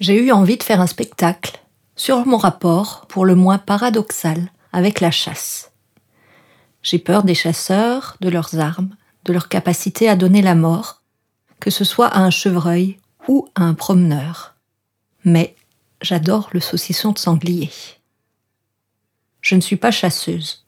j'ai 0.00 0.22
eu 0.22 0.30
envie 0.30 0.56
de 0.56 0.62
faire 0.62 0.80
un 0.80 0.86
spectacle 0.86 1.60
sur 1.96 2.24
mon 2.26 2.36
rapport, 2.36 3.06
pour 3.08 3.26
le 3.26 3.34
moins 3.34 3.58
paradoxal, 3.58 4.52
avec 4.72 5.00
la 5.00 5.10
chasse. 5.10 5.72
J'ai 6.82 7.00
peur 7.00 7.24
des 7.24 7.34
chasseurs, 7.34 8.16
de 8.20 8.28
leurs 8.28 8.60
armes, 8.60 8.94
de 9.24 9.32
leur 9.32 9.48
capacité 9.48 10.08
à 10.08 10.14
donner 10.14 10.40
la 10.40 10.54
mort, 10.54 11.02
que 11.58 11.70
ce 11.70 11.84
soit 11.84 12.06
à 12.06 12.20
un 12.20 12.30
chevreuil 12.30 12.98
ou 13.26 13.48
à 13.56 13.64
un 13.64 13.74
promeneur. 13.74 14.54
Mais 15.24 15.56
j'adore 16.00 16.48
le 16.52 16.60
saucisson 16.60 17.10
de 17.10 17.18
sanglier. 17.18 17.70
Je 19.40 19.56
ne 19.56 19.60
suis 19.60 19.76
pas 19.76 19.90
chasseuse. 19.90 20.64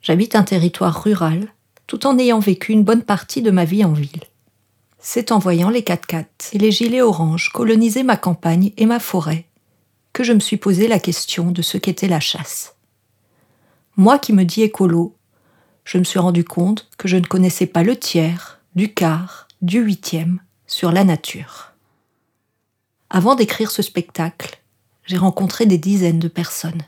J'habite 0.00 0.34
un 0.34 0.42
territoire 0.42 1.04
rural, 1.04 1.48
tout 1.86 2.06
en 2.06 2.18
ayant 2.18 2.40
vécu 2.40 2.72
une 2.72 2.84
bonne 2.84 3.02
partie 3.02 3.42
de 3.42 3.52
ma 3.52 3.64
vie 3.64 3.84
en 3.84 3.92
ville. 3.92 4.24
C'est 5.08 5.30
en 5.30 5.38
voyant 5.38 5.70
les 5.70 5.82
4x4 5.82 6.26
et 6.54 6.58
les 6.58 6.72
gilets 6.72 7.00
oranges 7.00 7.50
coloniser 7.52 8.02
ma 8.02 8.16
campagne 8.16 8.72
et 8.76 8.86
ma 8.86 8.98
forêt 8.98 9.46
que 10.12 10.24
je 10.24 10.32
me 10.32 10.40
suis 10.40 10.56
posé 10.56 10.88
la 10.88 10.98
question 10.98 11.52
de 11.52 11.62
ce 11.62 11.78
qu'était 11.78 12.08
la 12.08 12.18
chasse. 12.18 12.74
Moi 13.96 14.18
qui 14.18 14.32
me 14.32 14.44
dis 14.44 14.62
écolo, 14.62 15.14
je 15.84 15.98
me 15.98 16.02
suis 16.02 16.18
rendu 16.18 16.42
compte 16.42 16.90
que 16.98 17.06
je 17.06 17.18
ne 17.18 17.24
connaissais 17.24 17.66
pas 17.66 17.84
le 17.84 17.96
tiers, 17.96 18.58
du 18.74 18.92
quart, 18.92 19.46
du 19.62 19.78
huitième 19.78 20.40
sur 20.66 20.90
la 20.90 21.04
nature. 21.04 21.70
Avant 23.08 23.36
d'écrire 23.36 23.70
ce 23.70 23.82
spectacle, 23.82 24.58
j'ai 25.04 25.18
rencontré 25.18 25.66
des 25.66 25.78
dizaines 25.78 26.18
de 26.18 26.26
personnes. 26.26 26.82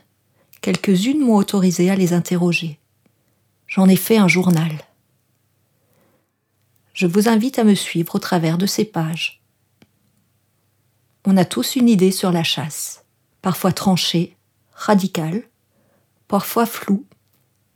Quelques-unes 0.59 1.21
m'ont 1.21 1.37
autorisé 1.37 1.89
à 1.89 1.95
les 1.95 2.11
interroger. 2.11 2.79
J'en 3.65 3.87
ai 3.87 3.95
fait 3.95 4.17
un 4.17 4.27
journal. 4.27 4.73
Je 6.99 7.07
vous 7.07 7.29
invite 7.29 7.57
à 7.59 7.63
me 7.63 7.75
suivre 7.75 8.15
au 8.15 8.19
travers 8.19 8.57
de 8.57 8.65
ces 8.65 8.83
pages. 8.83 9.41
On 11.23 11.37
a 11.37 11.45
tous 11.45 11.77
une 11.77 11.87
idée 11.87 12.11
sur 12.11 12.33
la 12.33 12.43
chasse 12.43 13.05
parfois 13.41 13.71
tranché, 13.71 14.35
radical, 14.73 15.43
parfois 16.27 16.65
flou 16.65 17.05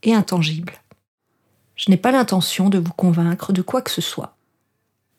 et 0.01 0.13
intangible. 0.13 0.73
Je 1.77 1.89
n'ai 1.89 1.95
pas 1.95 2.11
l'intention 2.11 2.67
de 2.67 2.77
vous 2.77 2.91
convaincre 2.91 3.53
de 3.53 3.61
quoi 3.61 3.81
que 3.81 3.91
ce 3.91 4.01
soit, 4.01 4.35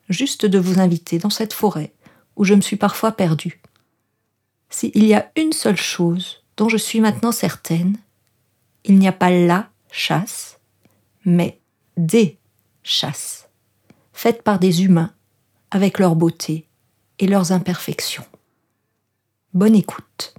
juste 0.07 0.45
de 0.45 0.59
vous 0.59 0.79
inviter 0.79 1.17
dans 1.17 1.31
cette 1.31 1.53
forêt 1.53 1.91
où 2.35 2.43
je 2.43 2.53
me 2.53 2.61
suis 2.61 2.77
parfois 2.77 3.11
perdue. 3.11 3.59
S'il 4.69 5.03
y 5.03 5.15
a 5.15 5.31
une 5.35 5.51
seule 5.51 5.77
chose 5.77 6.43
dont 6.57 6.69
je 6.69 6.77
suis 6.77 6.99
maintenant 6.99 7.31
certaine, 7.31 7.97
il 8.83 8.99
n'y 8.99 9.07
a 9.07 9.11
pas 9.11 9.31
la 9.31 9.67
chasse, 9.89 10.59
mais 11.25 11.59
des 11.97 12.37
chasses, 12.83 13.44
faites 14.15 14.41
par 14.41 14.59
des 14.59 14.83
humains, 14.83 15.11
avec 15.71 15.99
leur 15.99 16.15
beauté 16.15 16.67
et 17.19 17.27
leurs 17.27 17.51
imperfections. 17.51 18.25
Bonne 19.53 19.75
écoute. 19.75 20.33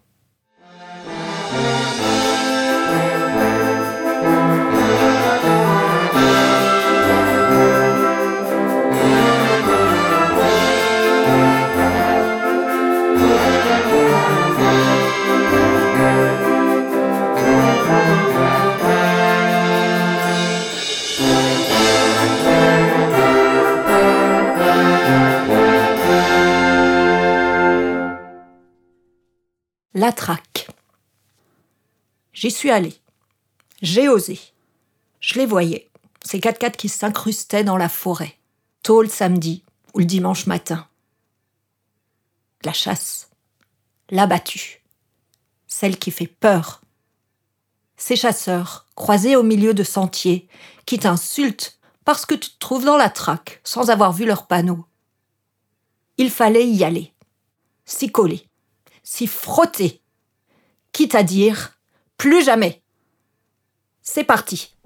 La 29.98 30.12
traque. 30.12 30.68
J'y 32.34 32.50
suis 32.50 32.70
allé. 32.70 32.94
J'ai 33.80 34.10
osé. 34.10 34.38
Je 35.20 35.38
les 35.38 35.46
voyais, 35.46 35.88
ces 36.22 36.38
4x4 36.38 36.76
qui 36.76 36.90
s'incrustaient 36.90 37.64
dans 37.64 37.78
la 37.78 37.88
forêt, 37.88 38.36
tôt 38.82 39.00
le 39.00 39.08
samedi 39.08 39.64
ou 39.94 40.00
le 40.00 40.04
dimanche 40.04 40.46
matin. 40.46 40.86
La 42.62 42.74
chasse. 42.74 43.30
La 44.10 44.26
battue. 44.26 44.84
Celle 45.66 45.98
qui 45.98 46.10
fait 46.10 46.26
peur. 46.26 46.82
Ces 47.96 48.16
chasseurs, 48.16 48.84
croisés 48.96 49.34
au 49.34 49.42
milieu 49.42 49.72
de 49.72 49.82
sentiers, 49.82 50.46
qui 50.84 50.98
t'insultent 50.98 51.78
parce 52.04 52.26
que 52.26 52.34
tu 52.34 52.50
te 52.50 52.58
trouves 52.58 52.84
dans 52.84 52.98
la 52.98 53.08
traque 53.08 53.62
sans 53.64 53.88
avoir 53.88 54.12
vu 54.12 54.26
leurs 54.26 54.46
panneaux. 54.46 54.84
Il 56.18 56.30
fallait 56.30 56.68
y 56.68 56.84
aller, 56.84 57.14
s'y 57.86 58.12
coller, 58.12 58.46
s'y 59.06 59.28
frotter, 59.28 60.02
quitte 60.90 61.14
à 61.14 61.22
dire 61.22 61.78
plus 62.18 62.44
jamais. 62.44 62.82
C'est 64.02 64.24
parti. 64.24 64.76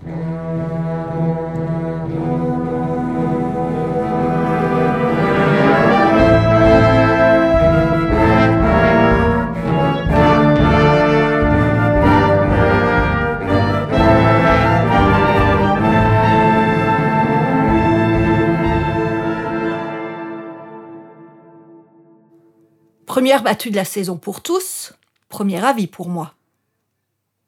Battue 23.51 23.71
de 23.73 23.75
la 23.75 23.85
saison 23.85 24.17
pour 24.17 24.43
tous, 24.43 24.93
premier 25.29 25.65
avis 25.65 25.89
pour 25.89 26.09
moi. 26.09 26.35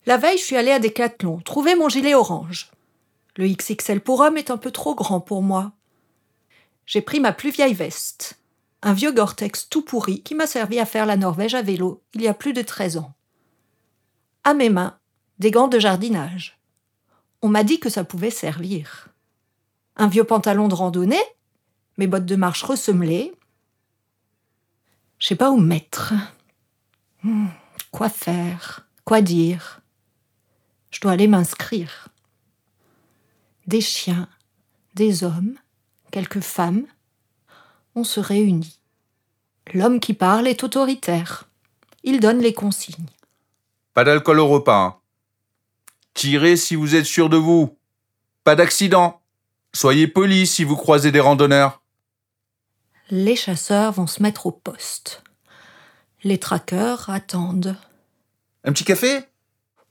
La 0.05 0.17
veille, 0.17 0.37
je 0.37 0.43
suis 0.43 0.57
allée 0.57 0.73
à 0.73 0.81
Decathlon, 0.81 1.39
trouver 1.43 1.77
mon 1.77 1.89
gilet 1.89 2.13
orange. 2.13 2.73
Le 3.37 3.47
XXL 3.47 4.01
pour 4.01 4.19
homme 4.19 4.37
est 4.37 4.51
un 4.51 4.57
peu 4.57 4.73
trop 4.73 4.97
grand 4.97 5.21
pour 5.21 5.43
moi. 5.43 5.71
J'ai 6.87 7.03
pris 7.03 7.21
ma 7.21 7.33
plus 7.33 7.51
vieille 7.51 7.73
veste, 7.73 8.37
un 8.83 8.95
vieux 8.95 9.13
Gore-Tex 9.13 9.69
tout 9.69 9.83
pourri 9.83 10.25
qui 10.25 10.35
m'a 10.35 10.49
servi 10.49 10.81
à 10.81 10.87
faire 10.87 11.07
la 11.07 11.17
Norvège 11.17 11.55
à 11.55 11.63
vélo 11.63 12.03
il 12.15 12.23
y 12.23 12.27
a 12.27 12.35
plus 12.35 12.53
de 12.53 12.63
13 12.63 12.97
ans. 12.97 13.15
À 14.43 14.55
mes 14.55 14.71
mains, 14.71 14.99
des 15.39 15.53
gants 15.53 15.69
de 15.69 15.79
jardinage. 15.79 16.59
On 17.43 17.49
m'a 17.49 17.63
dit 17.63 17.79
que 17.79 17.91
ça 17.91 18.03
pouvait 18.03 18.31
servir. 18.31 19.07
Un 19.95 20.09
vieux 20.09 20.25
pantalon 20.25 20.67
de 20.67 20.75
randonnée, 20.75 21.23
mes 21.97 22.09
bottes 22.09 22.27
de 22.27 22.35
marche 22.35 22.65
ressemelées, 22.65 23.33
je 25.23 25.29
sais 25.29 25.37
pas 25.37 25.53
où 25.53 25.57
mettre. 25.57 26.15
Hmm, 27.23 27.47
quoi 27.93 28.09
faire 28.09 28.89
Quoi 29.05 29.23
dire 29.23 29.81
Je 30.91 31.01
dois 31.01 31.13
aller 31.13 31.29
m'inscrire. 31.29 32.09
Des 33.69 33.81
chiens, 33.81 34.29
des 34.95 35.23
hommes, 35.23 35.55
quelques 36.11 36.41
femmes, 36.41 36.87
on 37.95 38.03
se 38.03 38.19
réunit. 38.19 38.81
L'homme 39.73 40.01
qui 40.01 40.13
parle 40.13 40.49
est 40.49 40.65
autoritaire. 40.65 41.45
Il 42.03 42.19
donne 42.19 42.41
les 42.41 42.53
consignes. 42.53 43.07
Pas 43.95 44.03
d'alcool 44.03 44.41
au 44.41 44.49
repas. 44.49 44.83
Hein. 44.83 44.97
Tirez 46.15 46.57
si 46.57 46.75
vous 46.75 46.97
êtes 46.97 47.07
sûr 47.07 47.29
de 47.29 47.37
vous. 47.37 47.79
Pas 48.43 48.57
d'accident. 48.57 49.21
Soyez 49.73 50.09
poli 50.09 50.49
si 50.49 50.65
vous 50.65 50.77
croisez 50.77 51.13
des 51.13 51.21
randonneurs 51.21 51.82
les 53.13 53.37
chasseurs 53.37 53.93
vont 53.93 54.07
se 54.07 54.23
mettre 54.23 54.47
au 54.47 54.53
poste. 54.53 55.23
Les 56.25 56.39
traqueurs 56.39 57.11
attendent. 57.11 57.77
Un 58.65 58.73
petit 58.73 58.85
café? 58.85 59.21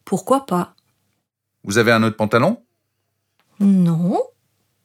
Pourquoi 0.06 0.48
pas? 0.48 0.74
Vous 1.64 1.78
avez 1.78 1.92
un 1.92 2.02
autre 2.02 2.18
pantalon? 2.18 2.64
Non. 3.60 4.20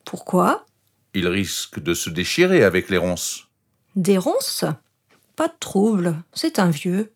Pourquoi? 0.05 0.67
Il 1.15 1.27
risque 1.29 1.81
de 1.81 1.95
se 1.95 2.11
déchirer 2.11 2.63
avec 2.63 2.91
les 2.91 2.99
ronces. 2.99 3.49
Des 3.97 4.19
ronces? 4.19 4.67
Pas 5.35 5.49
de 5.49 5.57
trouble, 5.59 6.23
c'est 6.35 6.59
un 6.59 6.69
vieux. 6.69 7.15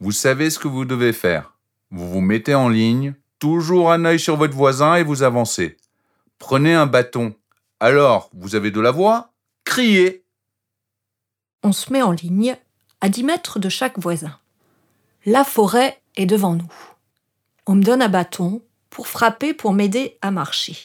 Vous 0.00 0.12
savez 0.12 0.50
ce 0.50 0.58
que 0.58 0.68
vous 0.68 0.84
devez 0.84 1.14
faire. 1.14 1.54
Vous 1.90 2.06
vous 2.06 2.20
mettez 2.20 2.54
en 2.54 2.68
ligne, 2.68 3.14
toujours 3.38 3.90
un 3.90 4.04
œil 4.04 4.20
sur 4.20 4.36
votre 4.36 4.54
voisin 4.54 4.96
et 4.96 5.04
vous 5.04 5.22
avancez. 5.22 5.78
Prenez 6.38 6.74
un 6.74 6.86
bâton. 6.86 7.34
Alors, 7.80 8.28
vous 8.34 8.56
avez 8.56 8.70
de 8.70 8.80
la 8.82 8.90
voix? 8.90 9.32
Criez 9.64 10.23
on 11.64 11.72
se 11.72 11.92
met 11.92 12.02
en 12.02 12.12
ligne 12.12 12.56
à 13.00 13.08
10 13.08 13.24
mètres 13.24 13.58
de 13.58 13.68
chaque 13.68 13.98
voisin. 13.98 14.38
La 15.26 15.42
forêt 15.42 16.00
est 16.16 16.26
devant 16.26 16.54
nous. 16.54 16.72
On 17.66 17.74
me 17.74 17.82
donne 17.82 18.02
un 18.02 18.08
bâton 18.08 18.62
pour 18.90 19.08
frapper 19.08 19.54
pour 19.54 19.72
m'aider 19.72 20.18
à 20.20 20.30
marcher. 20.30 20.76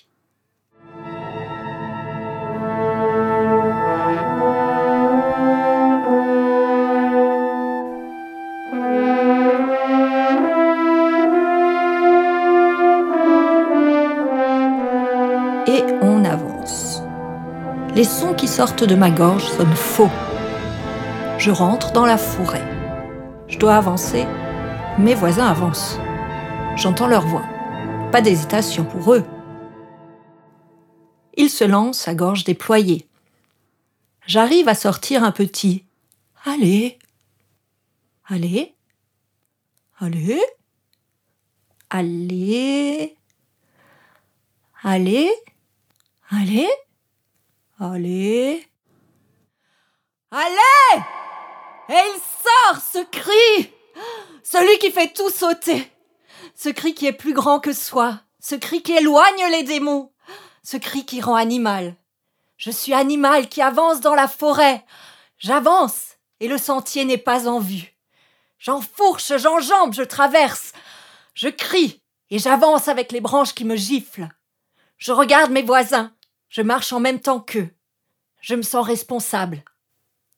Et 15.68 15.84
on 16.02 16.24
avance. 16.24 17.02
Les 17.96 18.06
sons 18.06 18.34
qui 18.34 18.48
sortent 18.48 18.86
de 18.86 18.96
ma 18.96 19.12
gorge 19.12 19.44
sonnent 19.44 19.75
faux 19.75 20.10
Je 21.39 21.51
rentre 21.51 21.94
dans 21.94 22.06
la 22.06 22.18
forêt. 22.18 22.68
Je 23.47 23.57
dois 23.57 23.77
avancer. 23.77 24.25
Mes 24.97 25.15
voisins 25.15 25.47
avancent. 25.47 25.97
J'entends 26.75 27.07
leur 27.07 27.25
voix. 27.25 27.45
Pas 28.12 28.19
d'hésitation 28.19 28.83
pour 28.83 29.13
eux. 29.13 29.24
Ils 31.38 31.50
se 31.50 31.63
lancent 31.63 32.09
à 32.09 32.13
gorge 32.13 32.44
déployée. 32.44 33.07
J'arrive 34.27 34.68
à 34.68 34.75
sortir 34.75 35.24
un 35.24 35.31
petit 35.31 35.86
Allez, 36.44 37.00
allez, 38.25 38.75
allez, 40.00 40.44
allez, 41.89 43.15
allez, 44.83 45.31
allez, 46.30 46.69
allez, 47.80 48.68
allez 50.31 51.19
Et 51.89 51.94
il 51.94 52.19
sort 52.19 52.81
ce 52.81 53.03
cri 53.09 53.74
Celui 54.44 54.77
qui 54.80 54.91
fait 54.91 55.12
tout 55.12 55.30
sauter 55.30 55.91
Ce 56.56 56.69
cri 56.69 56.94
qui 56.94 57.07
est 57.07 57.13
plus 57.13 57.33
grand 57.33 57.59
que 57.59 57.74
soi 57.74 58.21
Ce 58.39 58.56
cri 58.56 58.83
qui 58.83 58.94
éloigne 58.94 59.45
les 59.51 59.63
démons 59.63 60.12
Ce 60.63 60.77
cri 60.77 61.06
qui 61.06 61.19
rend 61.19 61.36
animal 61.36 61.95
Je 62.57 62.69
suis 62.69 62.94
animal 62.94 63.50
qui 63.50 63.62
avance 63.62 64.01
dans 64.01 64.15
la 64.15 64.27
forêt 64.27 64.86
J'avance 65.39 66.09
et 66.39 66.47
le 66.47 66.57
sentier 66.57 67.06
n'est 67.06 67.18
pas 67.18 67.47
en 67.47 67.59
vue. 67.59 67.95
J'enfourche, 68.57 69.38
j'enjambe, 69.38 69.94
je 69.94 70.03
traverse. 70.03 70.74
Je 71.33 71.50
crie 71.50 72.01
et 72.30 72.39
j'avance 72.39 72.88
avec 72.88 73.12
les 73.12 73.21
branches 73.21 73.53
qui 73.53 73.65
me 73.65 73.75
giflent. 73.75 74.30
Je 74.97 75.12
regarde 75.12 75.51
mes 75.51 75.62
voisins. 75.62 76.13
Je 76.50 76.62
marche 76.62 76.91
en 76.91 77.00
même 77.00 77.19
temps 77.19 77.39
qu'eux. 77.39 77.69
Je 78.41 78.56
me 78.56 78.62
sens 78.62 78.86
responsable. 78.86 79.63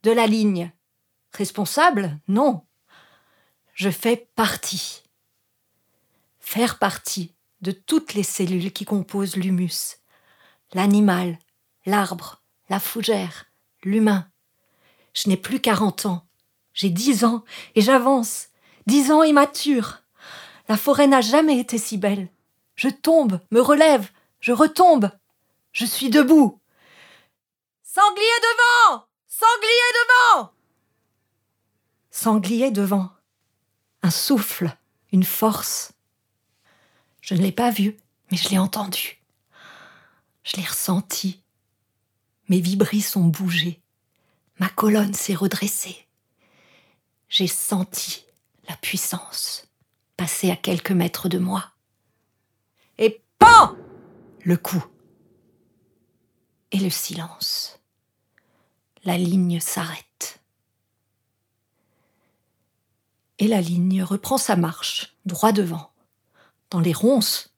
De 0.04 0.12
la 0.12 0.28
ligne. 0.28 0.72
Responsable? 1.34 2.20
Non. 2.28 2.66
Je 3.74 3.90
fais 3.90 4.28
partie. 4.36 5.04
Faire 6.40 6.78
partie 6.78 7.34
de 7.62 7.72
toutes 7.72 8.14
les 8.14 8.24
cellules 8.24 8.72
qui 8.72 8.86
composent 8.86 9.38
l'humus. 9.38 9.98
L'animal, 10.74 11.38
l'arbre, 11.86 12.42
la 12.70 12.80
fougère, 12.80 13.46
l'humain. 13.84 14.28
Je 15.14 15.30
n'ai 15.30 15.38
plus 15.38 15.60
quarante 15.60 16.06
ans. 16.06 16.26
J'ai 16.74 16.90
dix 16.90 17.24
ans 17.24 17.44
et 17.76 17.82
j'avance. 17.82 18.48
Dix 18.88 19.12
ans 19.12 19.24
immature. 19.24 20.02
La 20.68 20.78
forêt 20.78 21.08
n'a 21.08 21.22
jamais 21.22 21.60
été 21.60 21.78
si 21.78 21.98
belle. 21.98 22.30
Je 22.76 22.90
tombe, 22.90 23.40
me 23.52 23.62
relève, 23.62 24.10
je 24.40 24.52
retombe. 24.52 25.12
Je 25.72 25.86
suis 25.86 26.10
debout. 26.10 26.60
Sanglier 27.84 28.40
devant 28.42 29.06
Sanglier 29.28 29.92
devant 29.94 30.11
Sanglier 32.24 32.70
devant. 32.70 33.10
Un 34.04 34.12
souffle, 34.12 34.78
une 35.12 35.24
force. 35.24 35.94
Je 37.20 37.34
ne 37.34 37.42
l'ai 37.42 37.52
pas 37.52 37.72
vu, 37.72 37.98
mais 38.30 38.38
je 38.38 38.50
l'ai 38.50 38.60
entendu. 38.60 39.20
Je 40.44 40.56
l'ai 40.58 40.64
ressenti. 40.64 41.42
Mes 42.48 42.60
vibris 42.60 43.02
sont 43.02 43.24
bougés. 43.24 43.82
Ma 44.60 44.70
colonne 44.70 45.16
s'est 45.16 45.34
redressée. 45.34 46.06
J'ai 47.28 47.48
senti 47.48 48.24
la 48.70 48.76
puissance 48.76 49.66
passer 50.16 50.52
à 50.52 50.56
quelques 50.56 50.92
mètres 50.92 51.28
de 51.28 51.40
moi. 51.40 51.72
Et 53.00 53.20
PAN 53.40 53.76
Le 54.44 54.58
coup. 54.58 54.86
Et 56.70 56.78
le 56.78 56.92
silence. 56.92 57.80
La 59.06 59.18
ligne 59.18 59.60
s'arrête. 59.60 60.41
Et 63.42 63.48
la 63.48 63.60
ligne 63.60 64.04
reprend 64.04 64.38
sa 64.38 64.56
marche, 64.56 65.18
droit 65.26 65.52
devant. 65.52 65.90
Dans 66.70 66.80
les 66.80 66.94
ronces, 66.94 67.51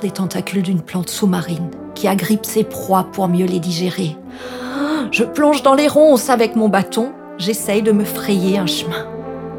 des 0.00 0.10
tentacules 0.10 0.62
d'une 0.62 0.80
plante 0.80 1.08
sous-marine 1.08 1.70
qui 1.94 2.08
agrippe 2.08 2.46
ses 2.46 2.64
proies 2.64 3.06
pour 3.12 3.28
mieux 3.28 3.46
les 3.46 3.60
digérer. 3.60 4.16
Je 5.10 5.24
plonge 5.24 5.62
dans 5.62 5.74
les 5.74 5.88
ronces 5.88 6.30
avec 6.30 6.56
mon 6.56 6.68
bâton, 6.68 7.12
j'essaye 7.38 7.82
de 7.82 7.92
me 7.92 8.04
frayer 8.04 8.58
un 8.58 8.66
chemin. 8.66 9.06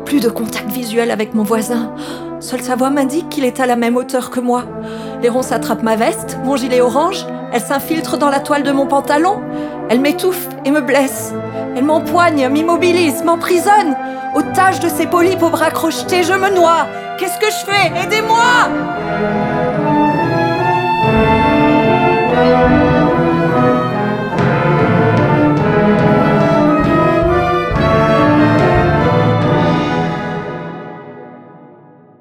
Plus 0.05 0.19
de 0.19 0.29
contact 0.29 0.69
visuel 0.71 1.11
avec 1.11 1.33
mon 1.33 1.43
voisin. 1.43 1.93
Seule 2.39 2.61
sa 2.61 2.75
voix 2.75 2.89
m'indique 2.89 3.29
qu'il 3.29 3.45
est 3.45 3.59
à 3.59 3.65
la 3.65 3.75
même 3.75 3.95
hauteur 3.95 4.31
que 4.31 4.39
moi. 4.39 4.63
Les 5.21 5.29
ronces 5.29 5.51
attrapent 5.51 5.83
ma 5.83 5.95
veste, 5.95 6.39
mon 6.43 6.55
gilet 6.55 6.81
orange, 6.81 7.25
elles 7.53 7.61
s'infiltrent 7.61 8.17
dans 8.17 8.29
la 8.29 8.39
toile 8.39 8.63
de 8.63 8.71
mon 8.71 8.87
pantalon, 8.87 9.41
elles 9.89 10.01
m'étouffent 10.01 10.49
et 10.65 10.71
me 10.71 10.81
blessent. 10.81 11.33
Elles 11.75 11.83
m'empoignent, 11.83 12.49
m'immobilisent, 12.49 13.23
m'emprisonnent. 13.23 13.95
Otage 14.35 14.79
de 14.79 14.89
ces 14.89 15.05
polypes 15.05 15.43
aux 15.43 15.49
bras 15.49 15.71
crochetés, 15.71 16.23
je 16.23 16.33
me 16.33 16.49
noie. 16.53 16.87
Qu'est-ce 17.19 17.39
que 17.39 17.51
je 17.51 17.71
fais? 17.71 18.05
Aidez-moi 18.05 19.50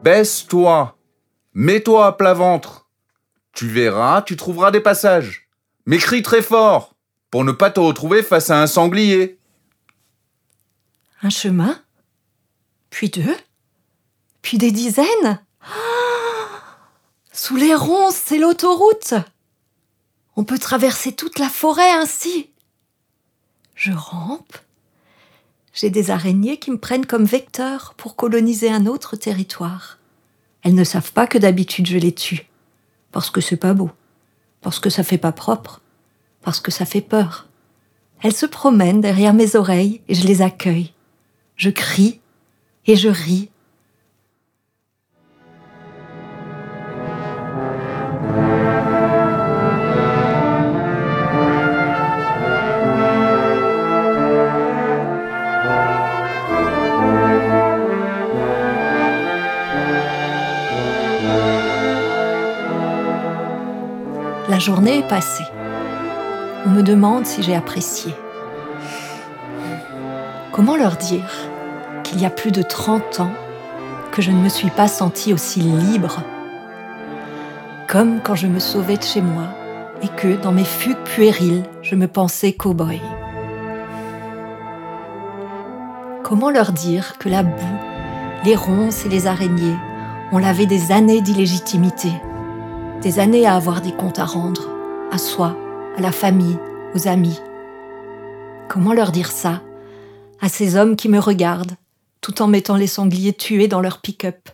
Baisse-toi, 0.02 0.98
mets-toi 1.52 2.06
à 2.06 2.12
plat 2.12 2.32
ventre. 2.32 2.88
Tu 3.52 3.68
verras, 3.68 4.22
tu 4.22 4.36
trouveras 4.36 4.70
des 4.70 4.80
passages. 4.80 5.48
Mais 5.86 5.98
crie 5.98 6.22
très 6.22 6.42
fort 6.42 6.94
pour 7.30 7.44
ne 7.44 7.52
pas 7.52 7.70
te 7.70 7.80
retrouver 7.80 8.22
face 8.22 8.50
à 8.50 8.60
un 8.60 8.66
sanglier. 8.66 9.38
Un 11.22 11.30
chemin? 11.30 11.78
Puis 12.88 13.10
deux? 13.10 13.36
Puis 14.42 14.58
des 14.58 14.72
dizaines? 14.72 15.40
Sous 17.32 17.56
les 17.56 17.74
ronces, 17.74 18.16
c'est 18.16 18.38
l'autoroute. 18.38 19.14
On 20.36 20.44
peut 20.44 20.58
traverser 20.58 21.12
toute 21.12 21.38
la 21.38 21.48
forêt 21.48 21.90
ainsi. 21.90 22.50
Je 23.74 23.92
rampe. 23.92 24.56
J'ai 25.72 25.90
des 25.90 26.10
araignées 26.10 26.58
qui 26.58 26.70
me 26.70 26.78
prennent 26.78 27.06
comme 27.06 27.24
vecteur 27.24 27.94
pour 27.96 28.16
coloniser 28.16 28.70
un 28.70 28.86
autre 28.86 29.16
territoire. 29.16 29.98
Elles 30.62 30.74
ne 30.74 30.84
savent 30.84 31.12
pas 31.12 31.26
que 31.26 31.38
d'habitude 31.38 31.86
je 31.86 31.98
les 31.98 32.14
tue. 32.14 32.46
Parce 33.12 33.30
que 33.30 33.40
c'est 33.40 33.56
pas 33.56 33.74
beau. 33.74 33.90
Parce 34.60 34.78
que 34.78 34.90
ça 34.90 35.02
fait 35.02 35.18
pas 35.18 35.32
propre. 35.32 35.80
Parce 36.42 36.60
que 36.60 36.70
ça 36.70 36.84
fait 36.84 37.00
peur. 37.00 37.48
Elles 38.22 38.34
se 38.34 38.46
promènent 38.46 39.00
derrière 39.00 39.34
mes 39.34 39.56
oreilles 39.56 40.02
et 40.08 40.14
je 40.14 40.26
les 40.26 40.42
accueille. 40.42 40.92
Je 41.56 41.70
crie 41.70 42.20
et 42.86 42.96
je 42.96 43.08
ris 43.08 43.49
journée 64.60 64.98
est 64.98 65.08
passée. 65.08 65.46
On 66.66 66.70
me 66.70 66.82
demande 66.82 67.26
si 67.26 67.42
j'ai 67.42 67.56
apprécié. 67.56 68.14
Comment 70.52 70.76
leur 70.76 70.96
dire 70.96 71.30
qu'il 72.04 72.20
y 72.20 72.26
a 72.26 72.30
plus 72.30 72.52
de 72.52 72.62
30 72.62 73.20
ans 73.20 73.32
que 74.12 74.20
je 74.22 74.30
ne 74.30 74.36
me 74.36 74.48
suis 74.48 74.70
pas 74.70 74.86
sentie 74.86 75.32
aussi 75.32 75.60
libre 75.60 76.22
Comme 77.88 78.20
quand 78.22 78.34
je 78.34 78.46
me 78.46 78.58
sauvais 78.58 78.96
de 78.96 79.02
chez 79.02 79.22
moi 79.22 79.48
et 80.02 80.08
que, 80.08 80.40
dans 80.40 80.52
mes 80.52 80.64
fugues 80.64 81.02
puériles, 81.04 81.62
je 81.82 81.94
me 81.94 82.06
pensais 82.06 82.52
cow-boy? 82.52 83.00
Comment 86.22 86.50
leur 86.50 86.72
dire 86.72 87.18
que 87.18 87.28
la 87.28 87.42
boue, 87.42 87.78
les 88.44 88.54
ronces 88.56 89.06
et 89.06 89.08
les 89.08 89.26
araignées 89.26 89.76
ont 90.32 90.38
lavé 90.38 90.66
des 90.66 90.92
années 90.92 91.22
d'illégitimité 91.22 92.12
des 93.02 93.18
années 93.18 93.46
à 93.46 93.54
avoir 93.54 93.80
des 93.80 93.92
comptes 93.92 94.18
à 94.18 94.26
rendre, 94.26 94.68
à 95.10 95.16
soi, 95.16 95.56
à 95.96 96.00
la 96.00 96.12
famille, 96.12 96.58
aux 96.94 97.08
amis. 97.08 97.38
Comment 98.68 98.92
leur 98.92 99.10
dire 99.10 99.32
ça 99.32 99.62
à 100.42 100.48
ces 100.48 100.76
hommes 100.76 100.96
qui 100.96 101.08
me 101.08 101.18
regardent, 101.18 101.76
tout 102.20 102.42
en 102.42 102.46
mettant 102.46 102.76
les 102.76 102.86
sangliers 102.86 103.32
tués 103.32 103.68
dans 103.68 103.80
leur 103.80 104.00
pick-up? 104.00 104.50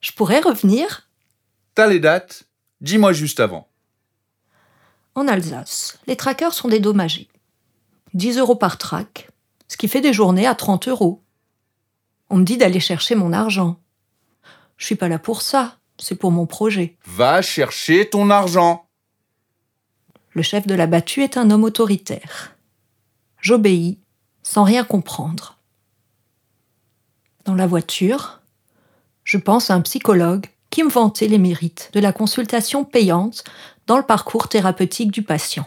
Je 0.00 0.12
pourrais 0.12 0.40
revenir? 0.40 1.08
T'as 1.74 1.86
les 1.86 2.00
dates? 2.00 2.44
Dis-moi 2.80 3.12
juste 3.12 3.40
avant. 3.40 3.68
En 5.14 5.28
Alsace, 5.28 5.98
les 6.06 6.16
trackers 6.16 6.54
sont 6.54 6.68
dédommagés. 6.68 7.28
10 8.14 8.38
euros 8.38 8.56
par 8.56 8.78
track, 8.78 9.30
ce 9.68 9.76
qui 9.76 9.88
fait 9.88 10.00
des 10.00 10.12
journées 10.12 10.46
à 10.46 10.54
30 10.54 10.88
euros. 10.88 11.22
On 12.30 12.36
me 12.36 12.44
dit 12.44 12.56
d'aller 12.56 12.80
chercher 12.80 13.14
mon 13.14 13.32
argent. 13.32 13.80
Je 14.76 14.86
suis 14.86 14.96
pas 14.96 15.08
là 15.08 15.18
pour 15.18 15.42
ça, 15.42 15.78
c'est 15.98 16.14
pour 16.14 16.30
mon 16.30 16.46
projet. 16.46 16.96
Va 17.06 17.42
chercher 17.42 18.08
ton 18.08 18.30
argent. 18.30 18.86
Le 20.32 20.42
chef 20.42 20.66
de 20.66 20.74
la 20.74 20.86
battue 20.86 21.22
est 21.22 21.36
un 21.36 21.50
homme 21.50 21.64
autoritaire. 21.64 22.56
J'obéis, 23.40 23.98
sans 24.42 24.64
rien 24.64 24.84
comprendre. 24.84 25.56
Dans 27.44 27.54
la 27.54 27.66
voiture, 27.66 28.40
je 29.24 29.38
pense 29.38 29.70
à 29.70 29.74
un 29.74 29.80
psychologue 29.80 30.46
qui 30.70 30.82
me 30.82 30.90
vantait 30.90 31.28
les 31.28 31.38
mérites 31.38 31.90
de 31.94 32.00
la 32.00 32.12
consultation 32.12 32.84
payante 32.84 33.44
dans 33.86 33.96
le 33.96 34.02
parcours 34.02 34.48
thérapeutique 34.48 35.10
du 35.10 35.22
patient. 35.22 35.66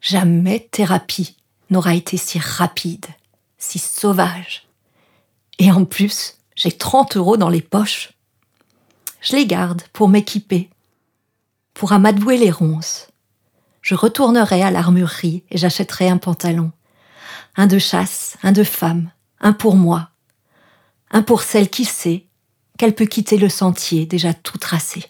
Jamais 0.00 0.68
thérapie 0.70 1.36
n'aura 1.68 1.94
été 1.94 2.16
si 2.16 2.38
rapide, 2.38 3.06
si 3.58 3.78
sauvage. 3.78 4.66
Et 5.58 5.70
en 5.70 5.84
plus, 5.84 6.38
j'ai 6.56 6.72
30 6.72 7.16
euros 7.16 7.36
dans 7.36 7.50
les 7.50 7.60
poches. 7.60 8.12
Je 9.20 9.36
les 9.36 9.46
garde 9.46 9.82
pour 9.92 10.08
m'équiper, 10.08 10.70
pour 11.74 11.92
amadouer 11.92 12.38
les 12.38 12.50
ronces. 12.50 13.08
Je 13.82 13.94
retournerai 13.94 14.62
à 14.62 14.70
l'armurerie 14.70 15.44
et 15.50 15.58
j'achèterai 15.58 16.08
un 16.08 16.18
pantalon. 16.18 16.72
Un 17.56 17.66
de 17.66 17.78
chasse, 17.78 18.36
un 18.42 18.52
de 18.52 18.64
femme, 18.64 19.10
un 19.40 19.52
pour 19.52 19.76
moi. 19.76 20.10
Un 21.10 21.22
pour 21.22 21.42
celle 21.42 21.68
qui 21.68 21.84
sait 21.84 22.26
qu'elle 22.78 22.94
peut 22.94 23.06
quitter 23.06 23.36
le 23.36 23.48
sentier 23.48 24.06
déjà 24.06 24.32
tout 24.32 24.58
tracé. 24.58 25.04